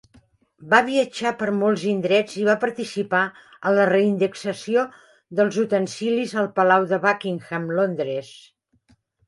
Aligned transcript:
Va 0.69 0.77
viatjar 0.85 1.33
per 1.41 1.49
molts 1.57 1.83
indrets 1.91 2.37
i 2.43 2.45
va 2.47 2.55
participar 2.63 3.21
en 3.43 3.77
la 3.81 3.85
reindexació 3.91 4.87
dels 5.41 5.61
utensilis 5.67 6.37
al 6.45 6.53
palau 6.59 6.91
de 6.95 7.03
Buckingham, 7.07 7.73
Londres. 7.83 8.37